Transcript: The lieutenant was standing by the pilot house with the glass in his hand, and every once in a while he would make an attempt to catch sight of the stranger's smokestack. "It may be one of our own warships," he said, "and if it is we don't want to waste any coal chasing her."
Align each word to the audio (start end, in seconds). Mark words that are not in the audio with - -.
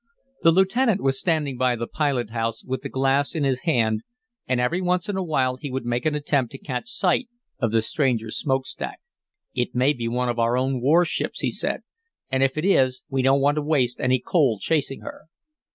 The 0.41 0.51
lieutenant 0.51 0.99
was 1.03 1.19
standing 1.19 1.57
by 1.59 1.75
the 1.75 1.85
pilot 1.85 2.31
house 2.31 2.65
with 2.65 2.81
the 2.81 2.89
glass 2.89 3.35
in 3.35 3.43
his 3.43 3.59
hand, 3.65 4.01
and 4.47 4.59
every 4.59 4.81
once 4.81 5.07
in 5.07 5.15
a 5.15 5.21
while 5.23 5.57
he 5.57 5.69
would 5.69 5.85
make 5.85 6.07
an 6.07 6.15
attempt 6.15 6.51
to 6.53 6.57
catch 6.57 6.89
sight 6.89 7.29
of 7.59 7.71
the 7.71 7.83
stranger's 7.83 8.35
smokestack. 8.35 8.99
"It 9.53 9.75
may 9.75 9.93
be 9.93 10.07
one 10.07 10.27
of 10.27 10.39
our 10.39 10.57
own 10.57 10.81
warships," 10.81 11.41
he 11.41 11.51
said, 11.51 11.81
"and 12.31 12.41
if 12.41 12.57
it 12.57 12.65
is 12.65 13.03
we 13.09 13.21
don't 13.21 13.41
want 13.41 13.57
to 13.57 13.61
waste 13.61 13.99
any 13.99 14.17
coal 14.19 14.57
chasing 14.59 15.01
her." 15.01 15.25